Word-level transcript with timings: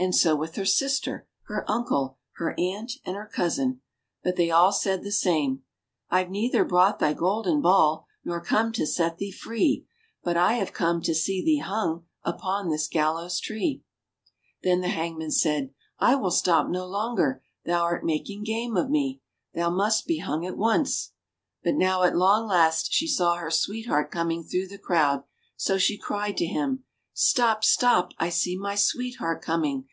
And 0.00 0.14
so 0.14 0.36
with 0.36 0.54
her 0.54 0.64
sister, 0.64 1.26
her 1.48 1.68
uncle, 1.68 2.18
her 2.36 2.54
aunt, 2.56 2.92
and 3.04 3.16
her 3.16 3.26
cousin. 3.26 3.80
But 4.22 4.36
they 4.36 4.48
all 4.48 4.70
said 4.70 5.02
the 5.02 5.10
same: 5.10 5.64
"I've 6.08 6.30
neither 6.30 6.64
brought 6.64 7.00
thy 7.00 7.12
golden 7.14 7.60
ball 7.60 8.06
Nor 8.24 8.40
come 8.40 8.70
to 8.74 8.86
set 8.86 9.18
thee 9.18 9.32
free, 9.32 9.88
But 10.22 10.36
I 10.36 10.52
have 10.52 10.72
come 10.72 11.02
to 11.02 11.16
see 11.16 11.44
thee 11.44 11.58
hung 11.58 12.04
Upon 12.22 12.68
this 12.68 12.86
gallows 12.86 13.40
tree." 13.40 13.82
ii6 13.84 14.04
ENGLISH 14.04 14.12
FAIRY 14.14 14.46
TALES 14.46 14.60
Then 14.62 14.80
the 14.82 14.94
hangman 15.26 15.30
said, 15.32 15.74
"I 15.98 16.14
will 16.14 16.30
stop 16.30 16.68
no 16.68 16.86
longer, 16.86 17.42
thou'rt 17.66 18.04
making 18.04 18.44
game 18.44 18.76
of 18.76 18.88
me. 18.88 19.20
Thou 19.54 19.68
must 19.70 20.06
be 20.06 20.18
hung 20.18 20.46
at 20.46 20.56
once." 20.56 21.10
But 21.64 21.74
now, 21.74 22.04
at 22.04 22.14
long 22.16 22.46
last, 22.46 22.92
she 22.92 23.08
saw 23.08 23.34
her 23.34 23.50
sweetheart 23.50 24.12
coming 24.12 24.44
through 24.44 24.68
the 24.68 24.78
crowd, 24.78 25.24
so 25.56 25.76
she 25.76 25.98
cried 25.98 26.36
to 26.36 26.46
him: 26.46 26.84
"Stop, 27.20 27.64
stop, 27.64 28.12
I 28.20 28.28
see 28.28 28.56
my 28.56 28.76
sweetheart 28.76 29.42
coming! 29.42 29.88